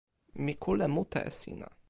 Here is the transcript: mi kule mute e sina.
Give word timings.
mi 0.43 0.53
kule 0.63 0.85
mute 0.95 1.19
e 1.29 1.31
sina. 1.39 1.67